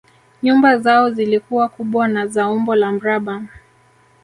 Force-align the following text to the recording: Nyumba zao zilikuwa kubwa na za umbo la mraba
Nyumba 0.43 0.77
zao 0.77 1.09
zilikuwa 1.09 1.69
kubwa 1.69 2.07
na 2.07 2.27
za 2.27 2.47
umbo 2.47 2.75
la 2.75 2.91
mraba 2.91 3.41